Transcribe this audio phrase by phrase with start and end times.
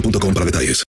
[0.00, 0.82] boostmobile.com para detalles.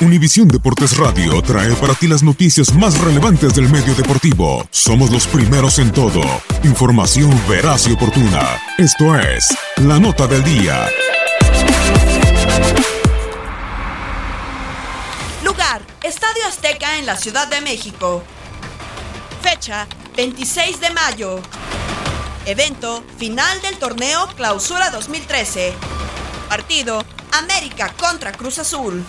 [0.00, 4.66] Univisión Deportes Radio trae para ti las noticias más relevantes del medio deportivo.
[4.70, 6.22] Somos los primeros en todo.
[6.62, 8.60] Información veraz y oportuna.
[8.78, 10.88] Esto es La Nota del Día.
[15.42, 18.22] Lugar, Estadio Azteca en la Ciudad de México.
[19.42, 21.40] Fecha, 26 de mayo.
[22.46, 25.74] Evento, final del torneo Clausura 2013.
[26.48, 29.04] Partido, América contra Cruz Azul.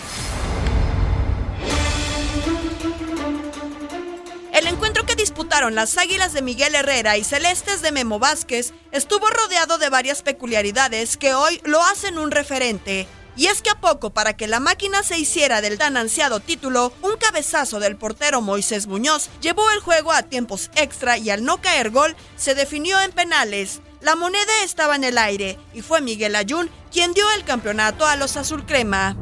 [4.52, 9.26] El encuentro que disputaron las Águilas de Miguel Herrera y Celestes de Memo Vázquez estuvo
[9.28, 13.06] rodeado de varias peculiaridades que hoy lo hacen un referente.
[13.40, 16.92] Y es que a poco para que la máquina se hiciera del tan ansiado título,
[17.00, 21.58] un cabezazo del portero Moisés Muñoz llevó el juego a tiempos extra y al no
[21.58, 23.80] caer gol se definió en penales.
[24.02, 28.16] La moneda estaba en el aire y fue Miguel Ayun quien dio el campeonato a
[28.16, 29.16] los azul crema.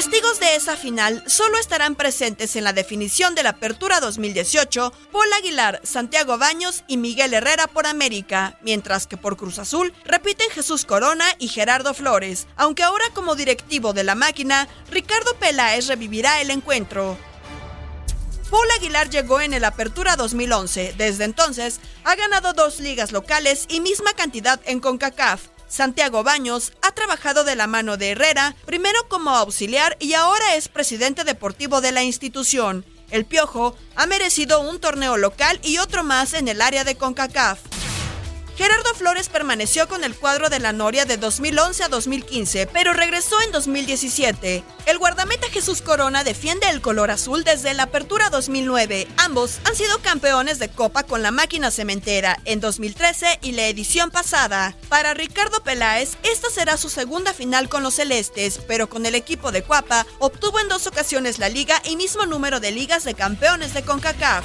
[0.00, 5.32] Testigos de esa final solo estarán presentes en la definición de la Apertura 2018 Paul
[5.34, 10.86] Aguilar, Santiago Baños y Miguel Herrera por América, mientras que por Cruz Azul repiten Jesús
[10.86, 16.50] Corona y Gerardo Flores, aunque ahora como directivo de la máquina, Ricardo Peláez revivirá el
[16.50, 17.18] encuentro.
[18.50, 20.94] Paul Aguilar llegó en el Apertura 2011.
[20.96, 25.42] Desde entonces ha ganado dos ligas locales y misma cantidad en CONCACAF.
[25.70, 30.68] Santiago Baños ha trabajado de la mano de Herrera, primero como auxiliar y ahora es
[30.68, 32.84] presidente deportivo de la institución.
[33.10, 37.69] El Piojo ha merecido un torneo local y otro más en el área de CONCACAF.
[38.60, 43.40] Gerardo Flores permaneció con el cuadro de la Noria de 2011 a 2015, pero regresó
[43.40, 44.62] en 2017.
[44.84, 49.08] El guardameta Jesús Corona defiende el color azul desde la apertura 2009.
[49.16, 54.10] Ambos han sido campeones de Copa con la máquina cementera en 2013 y la edición
[54.10, 54.76] pasada.
[54.90, 59.52] Para Ricardo Peláez, esta será su segunda final con los celestes, pero con el equipo
[59.52, 63.72] de Cuapa obtuvo en dos ocasiones la liga y mismo número de ligas de campeones
[63.72, 64.44] de CONCACAF.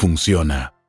[0.00, 0.79] funciona.